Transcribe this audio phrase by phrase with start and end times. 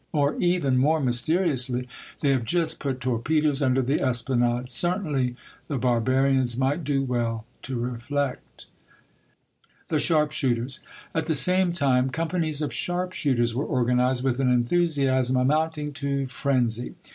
[0.11, 5.35] "or even more mysteriously, *' They have just put torpedoes under the Esplanade!" Certainly
[5.67, 10.79] the barbarians might do well to reflect I THE SHARP SHOOTERS.
[11.13, 16.25] At the same time companies of sharp shooters were organized with an enthusiasm amounting to
[16.25, 16.95] frenzy.